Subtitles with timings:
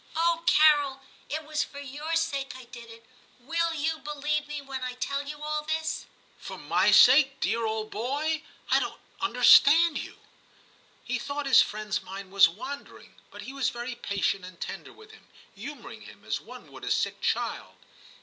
[0.13, 0.99] * Oh, Carol!
[1.29, 3.05] it was for your sake I did it;
[3.39, 7.59] will you believe me when I tell you all this ?'* For my sake, dear
[7.59, 8.41] qH boy?
[8.71, 10.17] I don't understand you.'
[11.03, 15.11] He thought his friend's mind was wandering, but he was very patient and tender with
[15.11, 17.75] him, humouring him, as one would a sick child.